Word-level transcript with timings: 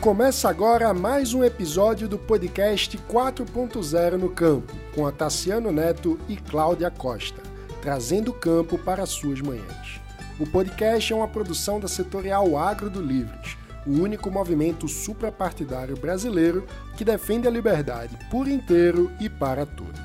Começa 0.00 0.48
agora 0.48 0.94
mais 0.94 1.34
um 1.34 1.44
episódio 1.44 2.08
do 2.08 2.18
podcast 2.18 2.96
4.0 2.96 4.12
no 4.12 4.30
Campo, 4.30 4.72
com 4.94 5.06
a 5.06 5.12
Tassiano 5.12 5.70
Neto 5.70 6.18
e 6.26 6.38
Cláudia 6.38 6.90
Costa, 6.90 7.42
trazendo 7.82 8.30
o 8.30 8.34
campo 8.34 8.78
para 8.78 9.04
suas 9.04 9.42
manhãs. 9.42 10.00
O 10.38 10.46
podcast 10.46 11.12
é 11.12 11.14
uma 11.14 11.28
produção 11.28 11.78
da 11.78 11.86
setorial 11.86 12.56
Agro 12.56 12.88
do 12.88 13.02
Livres, 13.02 13.58
o 13.86 13.90
único 13.90 14.30
movimento 14.30 14.88
suprapartidário 14.88 15.98
brasileiro 15.98 16.66
que 16.96 17.04
defende 17.04 17.46
a 17.46 17.50
liberdade 17.50 18.16
por 18.30 18.48
inteiro 18.48 19.12
e 19.20 19.28
para 19.28 19.66
todos. 19.66 20.00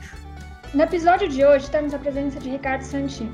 No 0.73 0.83
episódio 0.83 1.29
de 1.29 1.45
hoje 1.45 1.71
temos 1.71 1.93
a 1.93 1.99
presença 1.99 2.37
de 2.37 2.49
Ricardo 2.49 2.81
Santin. 2.81 3.31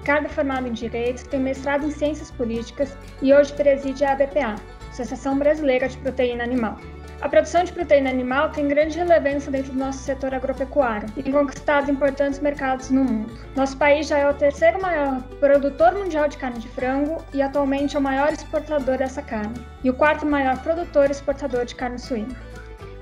Ricardo 0.00 0.26
é 0.26 0.28
formado 0.28 0.66
em 0.66 0.72
Direito, 0.72 1.28
tem 1.28 1.38
mestrado 1.38 1.86
em 1.86 1.90
Ciências 1.92 2.32
Políticas 2.32 2.96
e 3.22 3.32
hoje 3.32 3.52
preside 3.52 4.04
a 4.04 4.14
ABPA, 4.14 4.56
Associação 5.00 5.38
Brasileira 5.38 5.88
de 5.88 5.96
Proteína 5.98 6.44
Animal. 6.44 6.78
A 7.22 7.28
produção 7.28 7.64
de 7.64 7.72
proteína 7.72 8.08
animal 8.08 8.48
tem 8.50 8.66
grande 8.66 8.96
relevância 8.96 9.52
dentro 9.52 9.72
do 9.72 9.78
nosso 9.78 9.98
setor 9.98 10.34
agropecuário 10.34 11.06
e 11.16 11.22
tem 11.22 11.32
conquistado 11.32 11.90
importantes 11.90 12.40
mercados 12.40 12.90
no 12.90 13.04
mundo. 13.04 13.30
Nosso 13.54 13.76
país 13.76 14.06
já 14.06 14.18
é 14.18 14.30
o 14.30 14.32
terceiro 14.32 14.80
maior 14.80 15.22
produtor 15.38 15.94
mundial 15.94 16.28
de 16.28 16.38
carne 16.38 16.58
de 16.58 16.68
frango 16.68 17.22
e 17.34 17.42
atualmente 17.42 17.94
é 17.94 17.98
o 17.98 18.02
maior 18.02 18.32
exportador 18.32 18.96
dessa 18.96 19.20
carne, 19.20 19.54
e 19.84 19.90
o 19.90 19.94
quarto 19.94 20.24
maior 20.24 20.56
produtor 20.62 21.08
e 21.08 21.12
exportador 21.12 21.66
de 21.66 21.74
carne 21.74 21.98
suína. 21.98 22.34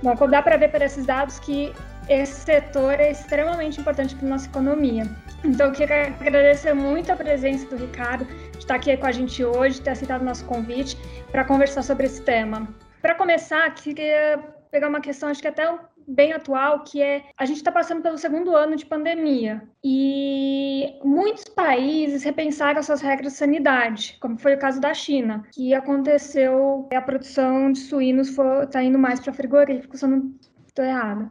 Bom, 0.02 0.14
dá 0.28 0.42
para 0.42 0.56
ver 0.56 0.70
por 0.72 0.82
esses 0.82 1.06
dados 1.06 1.38
que 1.38 1.72
esse 2.08 2.40
setor 2.40 2.94
é 2.94 3.12
extremamente 3.12 3.80
importante 3.80 4.16
para 4.16 4.26
a 4.26 4.30
nossa 4.30 4.48
economia. 4.48 5.04
Então, 5.44 5.66
eu 5.68 5.72
queria 5.72 6.08
agradecer 6.08 6.74
muito 6.74 7.10
a 7.12 7.16
presença 7.16 7.66
do 7.68 7.76
Ricardo, 7.76 8.24
de 8.24 8.58
estar 8.58 8.74
aqui 8.74 8.96
com 8.96 9.06
a 9.06 9.12
gente 9.12 9.44
hoje, 9.44 9.80
ter 9.80 9.90
aceitado 9.90 10.22
o 10.22 10.24
nosso 10.24 10.44
convite 10.44 10.96
para 11.30 11.44
conversar 11.44 11.82
sobre 11.82 12.06
esse 12.06 12.22
tema. 12.22 12.68
Para 13.00 13.14
começar, 13.14 13.72
queria 13.74 14.38
pegar 14.70 14.88
uma 14.88 15.00
questão, 15.00 15.28
acho 15.28 15.40
que 15.40 15.48
até 15.48 15.64
bem 16.08 16.32
atual, 16.32 16.84
que 16.84 17.02
é 17.02 17.22
a 17.36 17.44
gente 17.44 17.58
está 17.58 17.70
passando 17.70 18.02
pelo 18.02 18.16
segundo 18.16 18.56
ano 18.56 18.74
de 18.76 18.86
pandemia 18.86 19.62
e 19.84 20.98
muitos 21.04 21.44
países 21.44 22.24
repensaram 22.24 22.82
suas 22.82 23.02
regras 23.02 23.32
de 23.32 23.38
sanidade, 23.38 24.16
como 24.20 24.38
foi 24.38 24.54
o 24.54 24.58
caso 24.58 24.80
da 24.80 24.94
China, 24.94 25.44
que 25.52 25.74
aconteceu 25.74 26.88
a 26.92 27.02
produção 27.02 27.70
de 27.70 27.80
suínos 27.80 28.30
está 28.62 28.82
indo 28.82 28.98
mais 28.98 29.20
para 29.20 29.32
frigoríficos, 29.32 30.00
se 30.00 30.06
eu 30.06 30.10
não 30.10 30.34
estou 30.66 30.84
errada. 30.84 31.30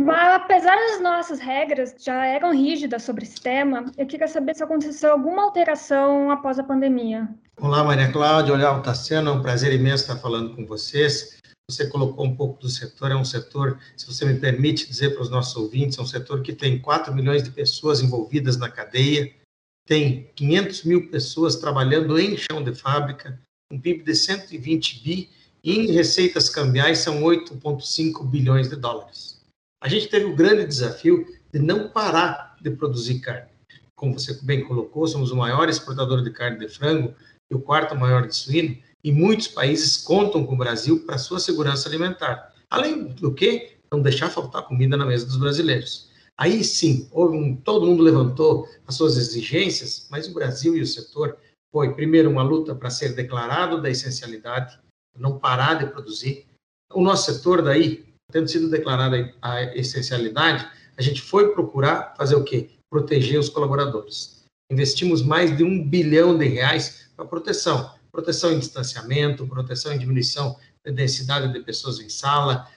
Mas, 0.00 0.34
apesar 0.34 0.76
das 0.76 1.00
nossas 1.00 1.40
regras 1.40 1.94
já 1.98 2.24
eram 2.24 2.54
rígidas 2.54 3.02
sobre 3.02 3.24
esse 3.24 3.40
tema, 3.40 3.90
eu 3.96 4.06
queria 4.06 4.28
saber 4.28 4.54
se 4.54 4.62
aconteceu 4.62 5.10
alguma 5.10 5.42
alteração 5.42 6.30
após 6.30 6.56
a 6.58 6.62
pandemia. 6.62 7.28
Olá, 7.60 7.82
Maria 7.82 8.12
Cláudia. 8.12 8.54
Olá, 8.54 8.78
Tassiano. 8.80 9.30
É 9.30 9.32
um 9.32 9.42
prazer 9.42 9.72
imenso 9.72 10.04
estar 10.04 10.16
falando 10.16 10.54
com 10.54 10.64
vocês. 10.64 11.38
Você 11.68 11.88
colocou 11.88 12.24
um 12.24 12.36
pouco 12.36 12.60
do 12.60 12.68
setor, 12.68 13.10
é 13.10 13.16
um 13.16 13.24
setor, 13.24 13.78
se 13.96 14.06
você 14.06 14.24
me 14.24 14.38
permite 14.38 14.88
dizer 14.88 15.10
para 15.10 15.22
os 15.22 15.30
nossos 15.30 15.54
ouvintes, 15.56 15.98
é 15.98 16.02
um 16.02 16.06
setor 16.06 16.42
que 16.42 16.52
tem 16.52 16.78
4 16.78 17.12
milhões 17.12 17.42
de 17.42 17.50
pessoas 17.50 18.00
envolvidas 18.00 18.56
na 18.56 18.70
cadeia, 18.70 19.30
tem 19.86 20.30
500 20.34 20.84
mil 20.84 21.10
pessoas 21.10 21.56
trabalhando 21.56 22.18
em 22.18 22.38
chão 22.38 22.62
de 22.62 22.74
fábrica, 22.74 23.38
um 23.70 23.78
PIB 23.78 24.02
de 24.02 24.14
120 24.14 25.02
bi 25.02 25.28
e 25.62 25.80
em 25.80 25.92
receitas 25.92 26.48
cambiais 26.48 27.00
são 27.00 27.20
8,5 27.22 28.24
bilhões 28.24 28.70
de 28.70 28.76
dólares 28.76 29.37
a 29.80 29.88
gente 29.88 30.08
teve 30.08 30.26
o 30.26 30.34
grande 30.34 30.66
desafio 30.66 31.26
de 31.52 31.58
não 31.58 31.88
parar 31.88 32.56
de 32.60 32.70
produzir 32.70 33.20
carne. 33.20 33.48
Como 33.94 34.18
você 34.18 34.38
bem 34.42 34.64
colocou, 34.64 35.06
somos 35.06 35.30
o 35.30 35.36
maior 35.36 35.68
exportador 35.68 36.22
de 36.22 36.30
carne 36.30 36.58
de 36.58 36.68
frango 36.68 37.14
e 37.50 37.54
o 37.54 37.60
quarto 37.60 37.96
maior 37.96 38.26
de 38.26 38.36
suíno, 38.36 38.76
e 39.02 39.12
muitos 39.12 39.48
países 39.48 39.96
contam 39.96 40.44
com 40.44 40.54
o 40.54 40.58
Brasil 40.58 41.04
para 41.06 41.18
sua 41.18 41.40
segurança 41.40 41.88
alimentar. 41.88 42.52
Além 42.68 43.08
do 43.08 43.32
que, 43.32 43.78
não 43.90 44.02
deixar 44.02 44.28
faltar 44.28 44.66
comida 44.66 44.96
na 44.96 45.06
mesa 45.06 45.24
dos 45.24 45.36
brasileiros. 45.36 46.10
Aí 46.36 46.62
sim, 46.62 47.08
um, 47.12 47.56
todo 47.56 47.86
mundo 47.86 48.02
levantou 48.02 48.68
as 48.86 48.94
suas 48.94 49.16
exigências, 49.16 50.06
mas 50.10 50.28
o 50.28 50.34
Brasil 50.34 50.76
e 50.76 50.82
o 50.82 50.86
setor 50.86 51.36
foi, 51.72 51.94
primeiro, 51.94 52.30
uma 52.30 52.42
luta 52.42 52.74
para 52.74 52.90
ser 52.90 53.14
declarado 53.14 53.80
da 53.80 53.90
essencialidade, 53.90 54.78
não 55.16 55.38
parar 55.38 55.74
de 55.74 55.86
produzir. 55.86 56.46
O 56.92 57.02
nosso 57.02 57.32
setor, 57.32 57.62
daí, 57.62 58.07
tendo 58.30 58.48
sido 58.48 58.68
declarada 58.68 59.34
a 59.40 59.62
essencialidade, 59.74 60.68
a 60.96 61.02
gente 61.02 61.22
foi 61.22 61.52
procurar 61.52 62.14
fazer 62.16 62.34
o 62.34 62.44
quê? 62.44 62.70
Proteger 62.90 63.40
os 63.40 63.48
colaboradores. 63.48 64.44
Investimos 64.70 65.22
mais 65.22 65.56
de 65.56 65.64
um 65.64 65.82
bilhão 65.88 66.36
de 66.36 66.46
reais 66.46 67.10
para 67.16 67.24
proteção. 67.24 67.94
Proteção 68.12 68.52
em 68.52 68.58
distanciamento, 68.58 69.46
proteção 69.46 69.92
em 69.92 69.98
diminuição 69.98 70.56
da 70.84 70.92
densidade 70.92 71.52
de 71.52 71.60
pessoas 71.60 72.00
em 72.00 72.08
sala, 72.08 72.68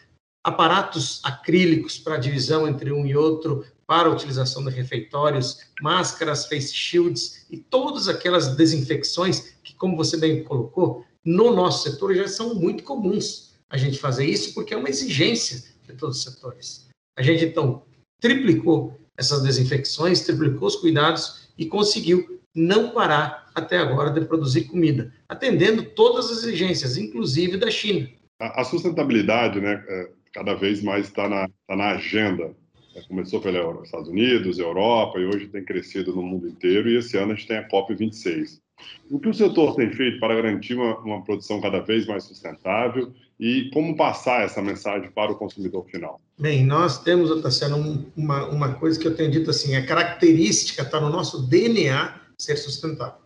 aparatos 0.44 1.20
acrílicos 1.24 1.98
para 1.98 2.18
divisão 2.18 2.68
entre 2.68 2.92
um 2.92 3.06
e 3.06 3.16
outro, 3.16 3.66
para 3.86 4.08
a 4.08 4.12
utilização 4.12 4.64
de 4.64 4.72
refeitórios, 4.72 5.60
máscaras, 5.82 6.48
face 6.48 6.74
shields 6.74 7.46
e 7.50 7.58
todas 7.58 8.08
aquelas 8.08 8.56
desinfecções 8.56 9.56
que, 9.64 9.76
como 9.76 9.98
você 9.98 10.16
bem 10.16 10.44
colocou, 10.44 11.06
no 11.26 11.54
nosso 11.54 11.84
setor 11.90 12.16
já 12.16 12.28
são 12.28 12.56
muito 12.56 12.84
comuns 12.84 13.51
a 13.72 13.78
gente 13.78 13.98
fazer 13.98 14.26
isso, 14.26 14.54
porque 14.54 14.74
é 14.74 14.78
uma 14.78 14.90
exigência 14.90 15.64
de 15.88 15.94
todos 15.96 16.18
os 16.18 16.24
setores. 16.24 16.90
A 17.18 17.22
gente, 17.22 17.46
então, 17.46 17.84
triplicou 18.20 19.00
essas 19.18 19.42
desinfecções, 19.42 20.22
triplicou 20.22 20.68
os 20.68 20.76
cuidados 20.76 21.50
e 21.58 21.66
conseguiu 21.66 22.42
não 22.54 22.92
parar 22.92 23.50
até 23.56 23.78
agora 23.78 24.10
de 24.12 24.26
produzir 24.26 24.66
comida, 24.66 25.14
atendendo 25.28 25.84
todas 25.84 26.30
as 26.30 26.44
exigências, 26.44 26.98
inclusive 26.98 27.58
da 27.58 27.72
China. 27.72 28.10
A, 28.40 28.64
sustentabilidade, 28.64 29.62
né, 29.62 29.84
é, 29.88 30.10
cada 30.34 30.54
vez 30.54 30.84
mais 30.84 31.08
está 31.08 31.30
na, 31.30 31.48
tá 31.68 31.76
na 31.76 31.92
agenda. 31.92 32.54
É, 32.96 33.02
começou 33.04 33.40
pelos 33.40 33.86
Estados 33.86 34.10
Unidos, 34.10 34.60
Europa, 34.60 35.18
e 35.18 35.26
hoje 35.26 35.48
tem 35.48 35.64
crescido 35.64 36.14
no 36.14 36.24
mundo 36.24 36.48
inteiro, 36.48 36.90
e 36.90 36.98
esse 36.98 37.18
ano 37.18 37.32
a 37.32 37.36
gente 37.36 37.48
tem 37.48 37.58
a 37.58 37.70
COP26. 37.70 38.60
O 39.10 39.20
que 39.20 39.30
o 39.30 39.34
setor 39.34 39.76
tem 39.76 39.92
feito 39.94 40.20
para 40.20 40.36
garantir 40.36 40.74
uma, 40.74 40.98
uma 41.00 41.24
produção 41.24 41.62
cada 41.62 41.80
vez 41.80 42.08
mais 42.08 42.24
sustentável 42.24 43.14
e 43.42 43.72
como 43.72 43.98
passar 43.98 44.44
essa 44.44 44.62
mensagem 44.62 45.10
para 45.10 45.32
o 45.32 45.36
consumidor 45.36 45.84
final? 45.88 46.22
Bem, 46.40 46.64
nós 46.64 47.02
temos, 47.02 47.42
Tassiano, 47.42 48.06
uma, 48.16 48.46
uma 48.46 48.76
coisa 48.76 49.00
que 49.00 49.08
eu 49.08 49.16
tenho 49.16 49.32
dito 49.32 49.50
assim, 49.50 49.76
a 49.76 49.84
característica 49.84 50.84
está 50.84 51.02
no 51.02 51.10
nosso 51.10 51.48
DNA 51.48 52.22
ser 52.40 52.56
sustentável. 52.56 53.20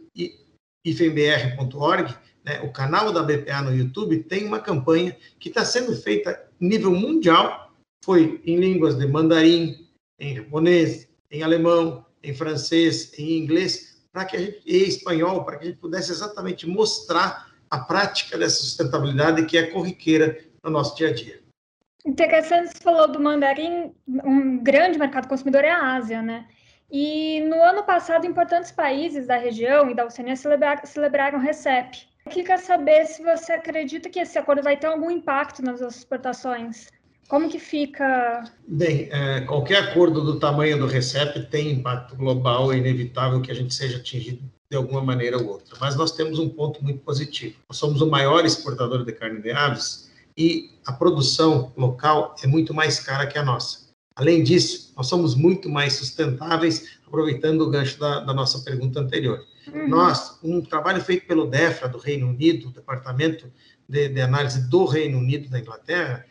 ifembr.org, 0.86 2.16
né? 2.46 2.62
o 2.62 2.72
canal 2.72 3.12
da 3.12 3.24
BPA 3.24 3.64
no 3.64 3.76
YouTube 3.76 4.22
tem 4.24 4.46
uma 4.46 4.60
campanha 4.60 5.18
que 5.40 5.50
está 5.50 5.66
sendo 5.66 5.96
feita 5.96 6.48
nível 6.60 6.94
mundial, 6.94 7.74
foi 8.06 8.40
em 8.46 8.58
línguas 8.58 8.96
de 8.96 9.08
mandarim, 9.08 9.88
em 10.20 10.36
japonês, 10.36 11.10
em 11.32 11.42
alemão, 11.42 12.06
em 12.24 12.36
francês, 12.36 13.12
em 13.18 13.40
inglês, 13.40 13.98
para 14.14 14.26
que 14.26 14.38
a 14.38 14.40
gente, 14.40 14.62
e 14.66 14.84
espanhol, 14.84 15.44
para 15.44 15.58
que 15.58 15.66
a 15.66 15.70
gente 15.70 15.80
pudesse 15.80 16.12
exatamente 16.12 16.68
mostrar 16.68 17.52
a 17.70 17.80
prática 17.80 18.38
dessa 18.38 18.62
sustentabilidade 18.62 19.46
que 19.46 19.58
é 19.58 19.68
corriqueira 19.68 20.40
no 20.64 20.70
nosso 20.70 20.96
dia 20.96 21.10
a 21.10 21.14
dia. 21.14 21.47
Interessante, 22.08 22.70
você 22.70 22.82
falou 22.82 23.12
do 23.12 23.20
mandarim, 23.20 23.92
um 24.24 24.64
grande 24.64 24.98
mercado 24.98 25.28
consumidor 25.28 25.66
é 25.66 25.72
a 25.72 25.96
Ásia, 25.96 26.22
né? 26.22 26.48
E 26.90 27.42
no 27.42 27.62
ano 27.62 27.84
passado, 27.84 28.26
importantes 28.26 28.72
países 28.72 29.28
da 29.28 29.36
região 29.36 29.92
e 29.92 29.94
da 29.94 30.06
Oceania 30.06 30.38
celebraram, 30.38 30.86
celebraram 30.86 31.38
RECEP. 31.38 32.08
Eu 32.26 32.32
queria 32.32 32.58
saber 32.58 33.06
se 33.08 33.22
você 33.22 33.52
acredita 33.52 34.10
que 34.10 34.22
esse 34.22 34.40
acordo 34.40 34.64
vai 34.64 34.78
ter 34.78 34.88
algum 34.88 35.12
impacto 35.12 35.62
nas 35.62 35.82
exportações. 35.82 36.88
Como 37.28 37.50
que 37.50 37.60
fica? 37.60 38.46
Bem, 38.66 39.10
é, 39.12 39.42
qualquer 39.42 39.84
acordo 39.84 40.24
do 40.24 40.40
tamanho 40.40 40.80
do 40.80 40.88
RECEP 40.88 41.50
tem 41.50 41.74
impacto 41.74 42.16
global, 42.16 42.72
é 42.72 42.78
inevitável 42.78 43.42
que 43.42 43.52
a 43.52 43.56
gente 43.56 43.74
seja 43.74 43.98
atingido 43.98 44.50
de 44.72 44.78
alguma 44.78 45.02
maneira 45.02 45.38
ou 45.38 45.46
outra. 45.46 45.76
Mas 45.82 45.98
nós 45.98 46.14
temos 46.14 46.40
um 46.40 46.48
ponto 46.48 46.82
muito 46.82 47.02
positivo. 47.02 47.58
Nós 47.68 47.78
somos 47.78 48.02
o 48.02 48.10
maior 48.10 48.46
exportador 48.46 49.04
de 49.04 49.12
carne 49.12 49.42
de 49.42 49.52
aves 49.52 50.07
e 50.38 50.70
a 50.86 50.94
produção 50.94 51.74
local 51.76 52.36
é 52.44 52.48
muito 52.48 52.74
mais 52.74 53.00
cara 53.00 53.26
que 53.26 53.38
a 53.38 53.44
nossa. 53.44 53.88
Além 54.16 54.44
disso, 54.44 54.94
nós 54.96 55.08
somos 55.08 55.36
muito 55.36 55.70
mais 55.70 55.94
sustentáveis, 55.94 56.98
aproveitando 57.06 57.62
o 57.62 57.70
gancho 57.70 58.00
da, 58.00 58.20
da 58.22 58.34
nossa 58.34 58.60
pergunta 58.60 59.00
anterior. 59.00 59.44
Uhum. 59.74 59.90
Nós, 59.90 60.40
um 60.44 60.62
trabalho 60.62 61.02
feito 61.02 61.28
pelo 61.28 61.48
DEFRA 61.48 61.88
do 61.88 61.98
Reino 61.98 62.28
Unido, 62.28 62.72
Departamento 62.72 63.52
de, 63.88 64.10
de 64.10 64.22
Análise 64.22 64.70
do 64.70 64.86
Reino 64.86 65.18
Unido 65.18 65.50
da 65.50 65.60
Inglaterra, 65.60 66.26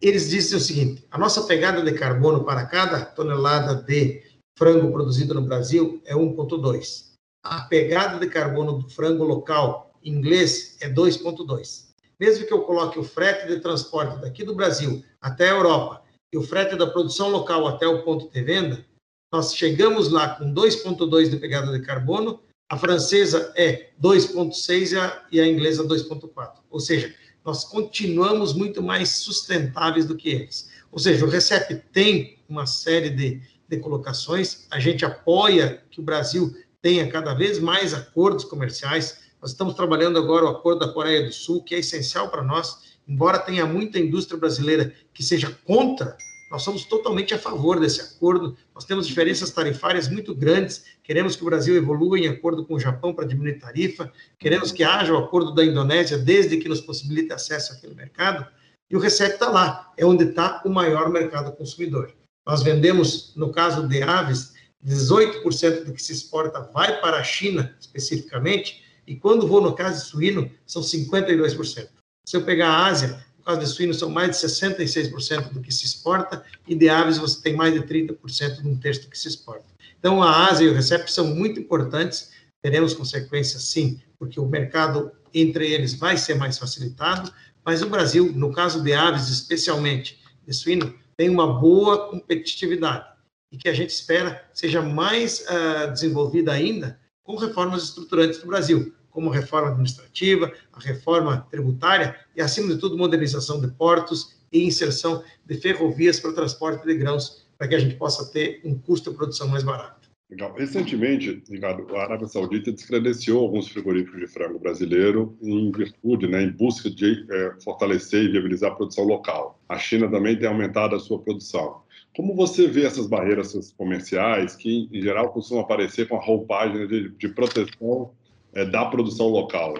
eles 0.00 0.30
dizem 0.30 0.58
o 0.58 0.60
seguinte: 0.60 1.04
a 1.10 1.16
nossa 1.16 1.42
pegada 1.44 1.82
de 1.82 1.92
carbono 1.92 2.44
para 2.44 2.66
cada 2.66 3.04
tonelada 3.04 3.74
de 3.74 4.22
frango 4.56 4.92
produzido 4.92 5.34
no 5.34 5.42
Brasil 5.42 6.02
é 6.04 6.14
1,2. 6.14 7.12
A 7.44 7.62
pegada 7.62 8.18
de 8.18 8.26
carbono 8.26 8.78
do 8.78 8.88
frango 8.88 9.24
local 9.24 9.94
inglês 10.04 10.76
é 10.80 10.88
2,2. 10.88 11.91
Mesmo 12.22 12.46
que 12.46 12.52
eu 12.52 12.62
coloque 12.62 13.00
o 13.00 13.02
frete 13.02 13.48
de 13.48 13.58
transporte 13.58 14.20
daqui 14.20 14.44
do 14.44 14.54
Brasil 14.54 15.04
até 15.20 15.48
a 15.48 15.54
Europa 15.54 16.04
e 16.32 16.38
o 16.38 16.42
frete 16.44 16.76
da 16.76 16.86
produção 16.86 17.28
local 17.30 17.66
até 17.66 17.84
o 17.84 18.04
ponto 18.04 18.32
de 18.32 18.40
venda, 18.40 18.86
nós 19.32 19.56
chegamos 19.56 20.08
lá 20.08 20.36
com 20.36 20.54
2,2 20.54 21.30
de 21.30 21.36
pegada 21.36 21.76
de 21.76 21.84
carbono, 21.84 22.40
a 22.70 22.78
francesa 22.78 23.52
é 23.56 23.88
2,6 24.00 25.22
e 25.32 25.40
a 25.40 25.48
inglesa 25.48 25.82
2,4. 25.82 26.58
Ou 26.70 26.78
seja, 26.78 27.12
nós 27.44 27.64
continuamos 27.64 28.52
muito 28.52 28.80
mais 28.80 29.08
sustentáveis 29.08 30.06
do 30.06 30.14
que 30.14 30.28
eles. 30.28 30.70
Ou 30.92 31.00
seja, 31.00 31.26
o 31.26 31.28
RECEP 31.28 31.74
tem 31.92 32.38
uma 32.48 32.66
série 32.66 33.10
de, 33.10 33.42
de 33.68 33.78
colocações, 33.78 34.68
a 34.70 34.78
gente 34.78 35.04
apoia 35.04 35.82
que 35.90 35.98
o 35.98 36.04
Brasil 36.04 36.56
tenha 36.80 37.10
cada 37.10 37.34
vez 37.34 37.58
mais 37.58 37.92
acordos 37.92 38.44
comerciais. 38.44 39.21
Nós 39.42 39.50
estamos 39.50 39.74
trabalhando 39.74 40.18
agora 40.18 40.46
o 40.46 40.48
acordo 40.48 40.86
da 40.86 40.92
Coreia 40.92 41.26
do 41.26 41.32
Sul, 41.32 41.62
que 41.64 41.74
é 41.74 41.80
essencial 41.80 42.30
para 42.30 42.42
nós, 42.42 42.96
embora 43.06 43.38
tenha 43.38 43.66
muita 43.66 43.98
indústria 43.98 44.38
brasileira 44.38 44.94
que 45.12 45.22
seja 45.22 45.50
contra 45.64 46.16
nós 46.52 46.64
somos 46.64 46.84
totalmente 46.84 47.32
a 47.32 47.38
favor 47.38 47.80
desse 47.80 48.02
acordo. 48.02 48.54
Nós 48.74 48.84
temos 48.84 49.06
diferenças 49.06 49.50
tarifárias 49.50 50.06
muito 50.06 50.34
grandes. 50.34 50.84
Queremos 51.02 51.34
que 51.34 51.40
o 51.40 51.46
Brasil 51.46 51.74
evolua 51.74 52.18
em 52.18 52.28
acordo 52.28 52.66
com 52.66 52.74
o 52.74 52.78
Japão 52.78 53.14
para 53.14 53.26
diminuir 53.26 53.58
tarifa. 53.58 54.12
Queremos 54.38 54.70
que 54.70 54.84
haja 54.84 55.14
o 55.14 55.16
acordo 55.16 55.54
da 55.54 55.64
Indonésia, 55.64 56.18
desde 56.18 56.58
que 56.58 56.68
nos 56.68 56.82
possibilite 56.82 57.32
acesso 57.32 57.72
àquele 57.72 57.94
mercado. 57.94 58.46
E 58.90 58.94
o 58.94 58.98
RECEP 59.00 59.32
está 59.32 59.48
lá, 59.48 59.94
é 59.96 60.04
onde 60.04 60.24
está 60.24 60.60
o 60.66 60.68
maior 60.68 61.08
mercado 61.08 61.56
consumidor. 61.56 62.12
Nós 62.46 62.62
vendemos, 62.62 63.32
no 63.34 63.50
caso 63.50 63.88
de 63.88 64.02
aves, 64.02 64.52
18% 64.84 65.84
do 65.84 65.94
que 65.94 66.02
se 66.02 66.12
exporta 66.12 66.60
vai 66.70 67.00
para 67.00 67.16
a 67.16 67.24
China, 67.24 67.74
especificamente, 67.80 68.81
e 69.06 69.16
quando 69.16 69.46
vou 69.46 69.60
no 69.60 69.74
caso 69.74 70.02
de 70.02 70.10
suíno, 70.10 70.50
são 70.66 70.82
52%. 70.82 71.88
Se 72.26 72.36
eu 72.36 72.44
pegar 72.44 72.68
a 72.68 72.86
Ásia, 72.86 73.24
no 73.38 73.44
caso 73.44 73.60
de 73.60 73.66
suínos, 73.66 73.98
são 73.98 74.08
mais 74.08 74.30
de 74.30 74.46
66% 74.46 75.52
do 75.52 75.60
que 75.60 75.72
se 75.72 75.84
exporta, 75.84 76.44
e 76.66 76.74
de 76.74 76.88
aves 76.88 77.18
você 77.18 77.42
tem 77.42 77.56
mais 77.56 77.74
de 77.74 77.80
30% 77.80 78.62
de 78.62 78.68
um 78.68 78.76
terço 78.76 79.08
que 79.08 79.18
se 79.18 79.28
exporta. 79.28 79.66
Então, 79.98 80.22
a 80.22 80.48
Ásia 80.48 80.64
e 80.64 80.68
o 80.68 80.74
RECEP 80.74 81.10
são 81.10 81.26
muito 81.26 81.58
importantes, 81.58 82.30
teremos 82.62 82.94
consequências 82.94 83.64
sim, 83.64 84.00
porque 84.18 84.38
o 84.38 84.46
mercado 84.46 85.10
entre 85.34 85.70
eles 85.72 85.94
vai 85.94 86.16
ser 86.16 86.34
mais 86.36 86.58
facilitado, 86.58 87.32
mas 87.64 87.82
o 87.82 87.88
Brasil, 87.88 88.32
no 88.32 88.52
caso 88.52 88.82
de 88.82 88.92
aves 88.92 89.28
especialmente, 89.28 90.20
de 90.46 90.52
suíno, 90.52 90.94
tem 91.16 91.28
uma 91.28 91.58
boa 91.58 92.08
competitividade 92.08 93.06
e 93.50 93.56
que 93.56 93.68
a 93.68 93.74
gente 93.74 93.90
espera 93.90 94.48
seja 94.52 94.82
mais 94.82 95.40
uh, 95.40 95.92
desenvolvida 95.92 96.52
ainda 96.52 96.98
com 97.22 97.36
reformas 97.36 97.84
estruturantes 97.84 98.40
do 98.40 98.46
Brasil 98.46 98.92
como 99.12 99.30
a 99.30 99.34
reforma 99.34 99.68
administrativa, 99.68 100.52
a 100.72 100.80
reforma 100.80 101.46
tributária 101.50 102.16
e, 102.34 102.40
acima 102.40 102.74
de 102.74 102.80
tudo, 102.80 102.96
modernização 102.96 103.60
de 103.60 103.68
portos 103.68 104.34
e 104.50 104.64
inserção 104.64 105.22
de 105.44 105.54
ferrovias 105.54 106.18
para 106.18 106.30
o 106.30 106.34
transporte 106.34 106.84
de 106.84 106.94
grãos, 106.94 107.46
para 107.56 107.68
que 107.68 107.74
a 107.74 107.78
gente 107.78 107.94
possa 107.96 108.32
ter 108.32 108.60
um 108.64 108.76
custo 108.76 109.10
de 109.10 109.16
produção 109.16 109.48
mais 109.48 109.62
barato. 109.62 110.10
Legal. 110.30 110.54
Recentemente, 110.56 111.42
Ricardo, 111.50 111.94
a 111.94 112.04
Arábia 112.04 112.26
Saudita 112.26 112.72
descredenciou 112.72 113.42
alguns 113.42 113.68
frigoríficos 113.68 114.18
de 114.18 114.26
frango 114.26 114.58
brasileiro 114.58 115.36
em 115.42 115.70
virtude, 115.70 116.26
né, 116.26 116.42
em 116.42 116.50
busca 116.50 116.88
de 116.88 117.26
é, 117.30 117.52
fortalecer 117.62 118.24
e 118.24 118.28
viabilizar 118.28 118.72
a 118.72 118.74
produção 118.74 119.04
local. 119.04 119.60
A 119.68 119.78
China 119.78 120.10
também 120.10 120.38
tem 120.38 120.48
aumentado 120.48 120.96
a 120.96 120.98
sua 120.98 121.18
produção. 121.18 121.81
Como 122.14 122.34
você 122.34 122.66
vê 122.66 122.84
essas 122.84 123.06
barreiras 123.06 123.72
comerciais 123.76 124.54
que, 124.54 124.88
em 124.92 125.00
geral, 125.00 125.32
costumam 125.32 125.64
aparecer 125.64 126.08
com 126.08 126.16
a 126.16 126.20
roupagem 126.20 126.86
de, 126.86 127.08
de 127.10 127.28
proteção 127.28 128.12
é, 128.52 128.64
da 128.64 128.84
produção 128.84 129.28
local? 129.28 129.74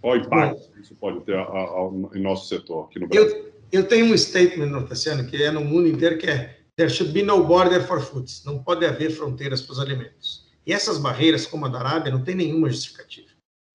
Qual 0.00 0.16
impacto 0.16 0.60
Bom, 0.60 0.80
isso 0.80 0.94
pode 0.96 1.20
ter 1.20 1.36
a, 1.36 1.42
a, 1.42 1.90
em 2.14 2.20
nosso 2.20 2.48
setor 2.48 2.86
aqui 2.86 2.98
no 2.98 3.06
Brasil? 3.06 3.28
Eu, 3.28 3.80
eu 3.80 3.88
tenho 3.88 4.06
um 4.06 4.18
statement, 4.18 4.66
Nortaciano, 4.66 5.26
que 5.26 5.42
é 5.42 5.50
no 5.50 5.64
mundo 5.64 5.88
inteiro, 5.88 6.18
que 6.18 6.26
é 6.26 6.58
There 6.76 6.90
should 6.90 7.12
be 7.12 7.22
no 7.22 7.44
border 7.44 7.86
for 7.86 8.00
foods. 8.00 8.42
Não 8.44 8.62
pode 8.62 8.84
haver 8.84 9.10
fronteiras 9.10 9.62
para 9.62 9.74
os 9.74 9.78
alimentos. 9.78 10.44
E 10.66 10.72
essas 10.72 10.98
barreiras, 10.98 11.46
como 11.46 11.66
a 11.66 11.68
da 11.68 11.78
Arábia, 11.78 12.10
não 12.10 12.24
tem 12.24 12.34
nenhuma 12.34 12.68
justificativa. 12.68 13.28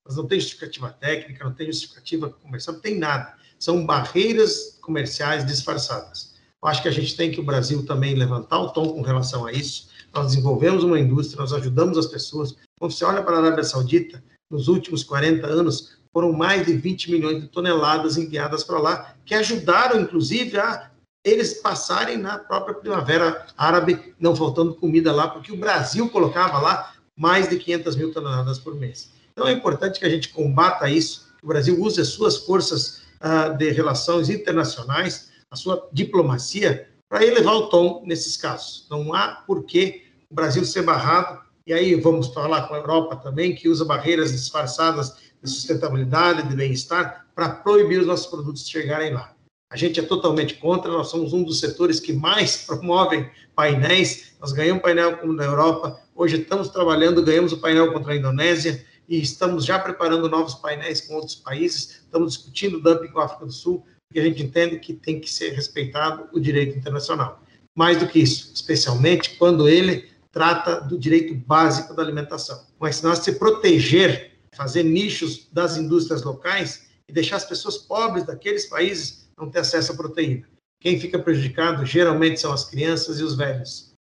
Elas 0.06 0.18
não 0.18 0.28
têm 0.28 0.40
justificativa 0.40 0.90
técnica, 0.92 1.46
não 1.46 1.54
tem 1.54 1.68
justificativa 1.68 2.30
comercial, 2.30 2.76
não 2.76 2.82
tem 2.82 2.98
nada. 2.98 3.36
São 3.58 3.86
barreiras 3.86 4.78
comerciais 4.82 5.46
disfarçadas. 5.46 6.29
Acho 6.64 6.82
que 6.82 6.88
a 6.88 6.92
gente 6.92 7.16
tem 7.16 7.32
que 7.32 7.40
o 7.40 7.44
Brasil 7.44 7.86
também 7.86 8.16
levantar 8.16 8.60
o 8.60 8.70
tom 8.70 8.90
com 8.90 9.02
relação 9.02 9.46
a 9.46 9.52
isso. 9.52 9.90
Nós 10.14 10.28
desenvolvemos 10.28 10.84
uma 10.84 11.00
indústria, 11.00 11.40
nós 11.40 11.54
ajudamos 11.54 11.98
as 11.98 12.08
pessoas, 12.08 12.56
quando 12.78 12.92
você 12.92 13.06
olha 13.06 13.24
para 13.24 13.38
a 13.38 13.40
Arábia 13.40 13.64
Saudita, 13.64 14.22
nos 14.52 14.68
últimos 14.68 15.04
40 15.04 15.46
anos, 15.48 15.98
foram 16.12 16.34
mais 16.34 16.66
de 16.66 16.74
20 16.74 17.12
milhões 17.12 17.42
de 17.42 17.48
toneladas 17.48 18.18
enviadas 18.18 18.64
para 18.64 18.80
lá, 18.80 19.16
que 19.26 19.34
ajudaram, 19.34 20.02
inclusive, 20.02 20.58
a 20.58 20.90
eles 21.24 21.56
passarem 21.62 22.18
na 22.18 22.40
própria 22.40 22.76
primavera 22.76 23.46
árabe, 23.58 24.16
não 24.20 24.36
faltando 24.36 24.74
comida 24.74 25.14
lá, 25.14 25.28
porque 25.28 25.52
o 25.52 25.58
Brasil 25.58 26.10
colocava 26.10 26.60
lá 26.60 26.94
mais 27.16 27.50
de 27.50 27.58
500 27.58 27.96
mil 27.96 28.12
toneladas 28.12 28.58
por 28.58 28.76
mês. 28.76 29.12
Então 29.32 29.48
é 29.48 29.52
importante 29.52 30.00
que 30.00 30.06
a 30.06 30.10
gente 30.10 30.30
combata 30.30 30.90
isso, 30.90 31.28
que 31.38 31.46
o 31.46 31.48
Brasil 31.48 31.80
use 31.82 32.00
as 32.02 32.08
suas 32.08 32.38
forças 32.38 33.02
uh, 33.22 33.56
de 33.58 33.70
relações 33.72 34.30
internacionais, 34.30 35.29
a 35.52 35.56
sua 35.56 35.90
diplomacia, 35.92 36.90
para 37.10 37.26
elevar 37.26 37.56
o 37.56 37.70
tom 37.70 38.04
nesses 38.06 38.38
casos. 38.38 38.86
Não 38.90 39.14
há 39.14 39.44
por 39.48 39.64
que 39.64 40.04
o 40.30 40.36
Brasil 40.36 40.64
ser 40.64 40.84
barrado. 40.84 41.42
E 41.66 41.74
aí 41.74 41.96
vamos 41.96 42.28
falar 42.28 42.68
com 42.68 42.76
a 42.76 42.78
Europa 42.78 43.16
também, 43.16 43.56
que 43.56 43.68
usa 43.68 43.84
barreiras 43.84 44.32
disfarçadas 44.32 45.18
de 45.42 45.50
sustentabilidade, 45.50 46.48
de 46.48 46.56
bem-estar, 46.56 47.28
para 47.34 47.50
proibir 47.50 48.00
os 48.00 48.08
nossos 48.08 48.28
produtos 48.28 48.66
de 48.66 48.72
chegarem 48.72 49.14
lá. 49.14 49.34
A 49.72 49.78
gente 49.78 50.00
é 50.00 50.04
totalmente 50.04 50.56
contra, 50.56 50.92
nós 50.92 51.10
somos 51.10 51.32
um 51.32 51.44
dos 51.44 51.60
setores 51.60 52.00
que 52.00 52.12
mais 52.12 52.58
promovem 52.66 53.30
painéis, 53.56 54.34
nós 54.40 54.52
ganhamos 54.52 54.82
painel 54.82 55.18
como 55.18 55.34
na 55.34 55.44
Europa, 55.44 56.00
hoje 56.16 56.42
estamos 56.42 56.70
trabalhando, 56.70 57.24
ganhamos 57.24 57.54
o 57.54 57.58
painel 57.60 57.94
contra 57.94 58.14
a 58.14 58.16
Indonésia, 58.16 58.84
e 59.08 59.20
estamos 59.20 59.66
já 59.66 59.78
preparando 59.78 60.30
novos 60.30 60.56
painéis 60.56 61.02
com 61.02 61.16
outros 61.16 61.36
países, 61.36 62.02
estamos 62.04 62.34
discutindo 62.34 62.82
dumping 62.82 63.10
com 63.10 63.20
a 63.20 63.26
África 63.26 63.46
do 63.46 63.52
Sul, 63.52 63.86
e 64.14 64.20
a 64.20 64.24
gente 64.24 64.44
entende 64.44 64.80
que 64.80 64.94
tem 64.94 65.20
que 65.20 65.32
ser 65.32 65.52
respeitado 65.52 66.28
o 66.34 66.40
direito 66.40 66.78
internacional. 66.78 67.44
Mais 67.78 67.98
do 67.98 68.08
que 68.08 68.20
isso, 68.20 68.52
especialmente 68.54 69.38
quando 69.38 69.70
ele 69.70 70.10
trata 70.32 70.82
do 70.82 70.98
direito 70.98 71.34
básico 71.36 71.94
da 71.94 72.02
alimentação. 72.02 72.66
Mas 72.80 73.02
nós 73.02 73.20
se 73.20 73.34
proteger, 73.34 74.32
fazer 74.56 74.84
nichos 74.84 75.48
das 75.52 75.78
indústrias 75.78 76.24
locais 76.24 76.90
e 77.08 77.14
deixar 77.14 77.38
as 77.38 77.46
pessoas 77.46 77.78
pobres 77.78 78.26
daqueles 78.26 78.66
países 78.66 79.30
não 79.38 79.50
ter 79.50 79.60
acesso 79.60 79.92
à 79.92 79.96
proteína. 79.96 80.48
Quem 80.82 81.00
fica 81.00 81.20
prejudicado 81.20 81.86
geralmente 81.86 82.40
são 82.40 82.52
as 82.52 82.70
crianças 82.70 83.20
e 83.20 83.24
os 83.24 83.36
velhos. 83.36 83.94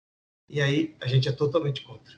E 0.48 0.60
aí 0.60 0.94
a 1.00 1.06
gente 1.06 1.28
é 1.28 1.32
totalmente 1.32 1.82
contra. 1.82 2.16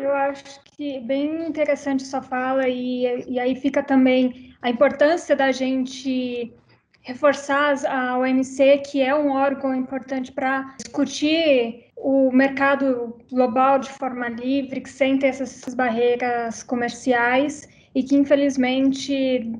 Eu 0.00 0.14
acho 0.14 0.60
que 0.76 1.00
bem 1.00 1.46
interessante 1.46 2.04
sua 2.04 2.22
fala 2.22 2.66
e, 2.66 3.24
e 3.28 3.38
aí 3.38 3.54
fica 3.56 3.82
também 3.82 4.54
a 4.62 4.70
importância 4.70 5.36
da 5.36 5.52
gente 5.52 6.52
reforçar 7.00 7.74
a 7.86 8.18
OMC, 8.18 8.78
que 8.78 9.00
é 9.00 9.14
um 9.14 9.30
órgão 9.32 9.74
importante 9.74 10.32
para 10.32 10.74
discutir 10.76 11.86
o 11.96 12.30
mercado 12.30 13.18
global 13.30 13.78
de 13.78 13.90
forma 13.90 14.28
livre, 14.28 14.80
que 14.80 14.90
sem 14.90 15.18
ter 15.18 15.28
essas 15.28 15.74
barreiras 15.74 16.62
comerciais 16.62 17.68
e 17.94 18.02
que 18.02 18.14
infelizmente 18.14 19.50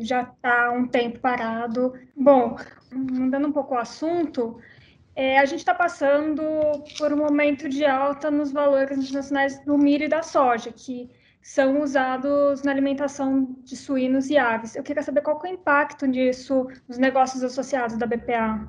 já 0.00 0.22
está 0.22 0.70
um 0.70 0.86
tempo 0.86 1.18
parado. 1.18 1.94
Bom, 2.14 2.56
mudando 2.92 3.48
um 3.48 3.52
pouco 3.52 3.74
o 3.74 3.78
assunto, 3.78 4.58
é, 5.16 5.38
a 5.38 5.44
gente 5.44 5.58
está 5.58 5.74
passando 5.74 6.42
por 6.98 7.12
um 7.12 7.16
momento 7.16 7.68
de 7.68 7.84
alta 7.84 8.30
nos 8.30 8.52
valores 8.52 8.98
internacionais 8.98 9.58
do 9.64 9.76
milho 9.76 10.04
e 10.04 10.08
da 10.08 10.22
soja, 10.22 10.72
que 10.72 11.10
são 11.42 11.82
usados 11.82 12.62
na 12.62 12.70
alimentação 12.70 13.56
de 13.64 13.76
suínos 13.76 14.30
e 14.30 14.38
aves. 14.38 14.76
Eu 14.76 14.82
queria 14.82 15.02
saber 15.02 15.22
qual 15.22 15.40
é 15.44 15.50
o 15.50 15.54
impacto 15.54 16.06
disso 16.06 16.68
nos 16.88 16.98
negócios 16.98 17.42
associados 17.42 17.98
da 17.98 18.06
BPA. 18.06 18.68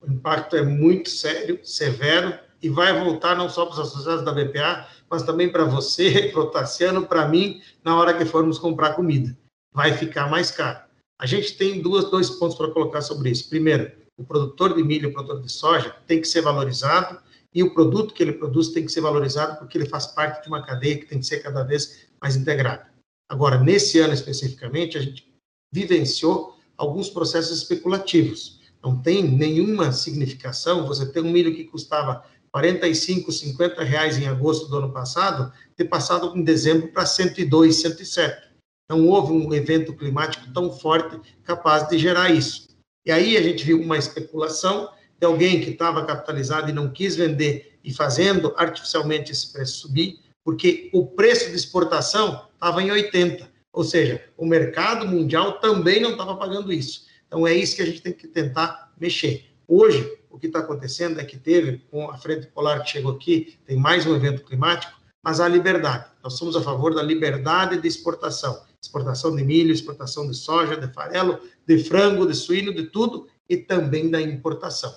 O 0.00 0.10
impacto 0.10 0.56
é 0.56 0.62
muito 0.62 1.08
sério, 1.08 1.58
severo, 1.64 2.38
e 2.62 2.68
vai 2.68 2.92
voltar 2.98 3.34
não 3.34 3.48
só 3.48 3.64
para 3.64 3.74
os 3.74 3.80
associados 3.80 4.24
da 4.24 4.32
BPA, 4.32 4.86
mas 5.10 5.22
também 5.22 5.50
para 5.50 5.64
você, 5.64 6.28
para 6.32 6.42
o 6.42 6.50
Tassiano, 6.50 7.06
para 7.06 7.26
mim, 7.26 7.62
na 7.82 7.96
hora 7.96 8.14
que 8.14 8.24
formos 8.24 8.58
comprar 8.58 8.94
comida. 8.94 9.36
Vai 9.72 9.92
ficar 9.92 10.30
mais 10.30 10.50
caro. 10.50 10.80
A 11.18 11.24
gente 11.24 11.56
tem 11.56 11.80
duas, 11.80 12.10
dois 12.10 12.28
pontos 12.30 12.56
para 12.56 12.70
colocar 12.70 13.00
sobre 13.00 13.30
isso. 13.30 13.48
Primeiro, 13.48 13.90
o 14.18 14.24
produtor 14.24 14.74
de 14.74 14.82
milho, 14.82 15.08
o 15.08 15.12
produtor 15.12 15.40
de 15.40 15.50
soja, 15.50 15.96
tem 16.06 16.20
que 16.20 16.28
ser 16.28 16.42
valorizado 16.42 17.18
e 17.54 17.62
o 17.62 17.74
produto 17.74 18.14
que 18.14 18.22
ele 18.22 18.32
produz 18.32 18.68
tem 18.68 18.84
que 18.84 18.92
ser 18.92 19.00
valorizado 19.00 19.58
porque 19.58 19.76
ele 19.76 19.88
faz 19.88 20.06
parte 20.06 20.42
de 20.42 20.48
uma 20.48 20.64
cadeia 20.64 20.98
que 20.98 21.06
tem 21.06 21.18
que 21.18 21.26
ser 21.26 21.42
cada 21.42 21.62
vez 21.62 22.06
mais 22.20 22.36
integrada. 22.36 22.90
Agora, 23.28 23.58
nesse 23.58 23.98
ano 23.98 24.14
especificamente, 24.14 24.96
a 24.96 25.00
gente 25.00 25.30
vivenciou 25.72 26.56
alguns 26.76 27.08
processos 27.08 27.58
especulativos. 27.58 28.60
Não 28.82 29.00
tem 29.00 29.22
nenhuma 29.22 29.92
significação 29.92 30.86
você 30.86 31.06
ter 31.06 31.20
um 31.20 31.30
milho 31.30 31.54
que 31.54 31.64
custava 31.64 32.24
45, 32.52 33.32
50 33.32 33.82
reais 33.82 34.18
em 34.18 34.26
agosto 34.26 34.68
do 34.68 34.76
ano 34.78 34.92
passado, 34.92 35.52
ter 35.76 35.84
passado 35.86 36.36
em 36.36 36.42
dezembro 36.42 36.88
para 36.88 37.06
102, 37.06 37.76
107. 37.76 38.50
Não 38.90 39.08
houve 39.08 39.32
um 39.32 39.54
evento 39.54 39.94
climático 39.94 40.52
tão 40.52 40.70
forte 40.70 41.18
capaz 41.44 41.88
de 41.88 41.98
gerar 41.98 42.30
isso. 42.30 42.68
E 43.06 43.10
aí 43.10 43.36
a 43.36 43.42
gente 43.42 43.64
viu 43.64 43.80
uma 43.80 43.96
especulação 43.96 44.90
de 45.22 45.26
alguém 45.26 45.60
que 45.60 45.70
estava 45.70 46.04
capitalizado 46.04 46.68
e 46.68 46.72
não 46.72 46.90
quis 46.90 47.14
vender 47.14 47.78
e 47.84 47.94
fazendo 47.94 48.52
artificialmente 48.56 49.30
esse 49.30 49.52
preço 49.52 49.82
subir, 49.82 50.18
porque 50.42 50.90
o 50.92 51.06
preço 51.06 51.48
de 51.48 51.54
exportação 51.54 52.48
estava 52.52 52.82
em 52.82 52.90
80, 52.90 53.48
ou 53.72 53.84
seja, 53.84 54.20
o 54.36 54.44
mercado 54.44 55.06
mundial 55.06 55.60
também 55.60 56.00
não 56.00 56.10
estava 56.10 56.34
pagando 56.34 56.72
isso. 56.72 57.06
Então 57.28 57.46
é 57.46 57.54
isso 57.54 57.76
que 57.76 57.82
a 57.82 57.86
gente 57.86 58.02
tem 58.02 58.12
que 58.12 58.26
tentar 58.26 58.92
mexer. 59.00 59.44
Hoje, 59.68 60.12
o 60.28 60.40
que 60.40 60.48
está 60.48 60.58
acontecendo 60.58 61.20
é 61.20 61.24
que 61.24 61.38
teve, 61.38 61.78
com 61.88 62.10
a 62.10 62.16
frente 62.16 62.48
polar 62.48 62.82
que 62.82 62.90
chegou 62.90 63.12
aqui, 63.12 63.56
tem 63.64 63.76
mais 63.76 64.04
um 64.04 64.16
evento 64.16 64.42
climático, 64.42 65.00
mas 65.22 65.38
há 65.38 65.46
liberdade. 65.46 66.06
Nós 66.20 66.36
somos 66.36 66.56
a 66.56 66.60
favor 66.60 66.96
da 66.96 67.02
liberdade 67.02 67.80
de 67.80 67.86
exportação. 67.86 68.60
Exportação 68.82 69.36
de 69.36 69.44
milho, 69.44 69.70
exportação 69.70 70.28
de 70.28 70.36
soja, 70.36 70.76
de 70.76 70.92
farelo, 70.92 71.38
de 71.64 71.78
frango, 71.84 72.26
de 72.26 72.34
suíno, 72.34 72.74
de 72.74 72.86
tudo, 72.86 73.28
e 73.48 73.56
também 73.56 74.10
da 74.10 74.20
importação 74.20 74.92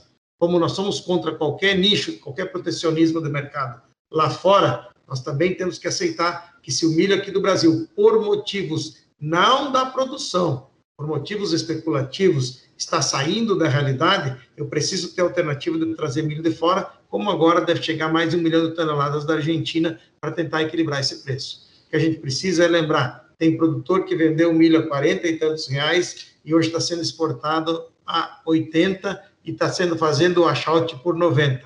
como 0.46 0.60
nós 0.60 0.74
somos 0.74 1.00
contra 1.00 1.34
qualquer 1.34 1.76
nicho, 1.76 2.20
qualquer 2.20 2.52
protecionismo 2.52 3.20
do 3.20 3.32
mercado 3.32 3.82
lá 4.12 4.30
fora, 4.30 4.90
nós 5.08 5.20
também 5.20 5.56
temos 5.56 5.80
que 5.80 5.88
aceitar 5.88 6.60
que 6.62 6.72
se 6.72 6.86
o 6.86 6.92
milho 6.92 7.16
aqui 7.16 7.32
do 7.32 7.42
Brasil, 7.42 7.90
por 7.96 8.24
motivos 8.24 8.98
não 9.20 9.72
da 9.72 9.88
produção, 9.88 10.70
por 10.96 11.08
motivos 11.08 11.52
especulativos, 11.52 12.62
está 12.78 13.02
saindo 13.02 13.58
da 13.58 13.68
realidade, 13.68 14.40
eu 14.56 14.68
preciso 14.68 15.16
ter 15.16 15.24
alternativa 15.24 15.80
de 15.80 15.96
trazer 15.96 16.22
milho 16.22 16.44
de 16.44 16.52
fora, 16.52 16.92
como 17.10 17.32
agora 17.32 17.62
deve 17.62 17.82
chegar 17.82 18.14
mais 18.14 18.30
de 18.30 18.38
um 18.38 18.42
milhão 18.42 18.70
de 18.70 18.76
toneladas 18.76 19.26
da 19.26 19.34
Argentina 19.34 20.00
para 20.22 20.32
tentar 20.32 20.62
equilibrar 20.62 21.00
esse 21.00 21.24
preço. 21.24 21.68
O 21.88 21.90
que 21.90 21.96
a 21.96 22.00
gente 22.00 22.20
precisa 22.20 22.66
é 22.66 22.68
lembrar, 22.68 23.32
tem 23.40 23.58
produtor 23.58 24.06
que 24.06 24.16
vendeu 24.16 24.54
milho 24.54 24.78
a 24.78 24.88
40 24.88 25.28
e 25.28 25.40
tantos 25.40 25.68
reais 25.68 26.28
e 26.46 26.54
hoje 26.54 26.68
está 26.68 26.80
sendo 26.80 27.02
exportado 27.02 27.88
a 28.06 28.42
80 28.46 29.34
e 29.46 29.52
está 29.52 29.70
sendo 29.70 29.98
fazendo 29.98 30.42
o 30.42 30.48
achout 30.48 30.98
por 30.98 31.16
90. 31.16 31.64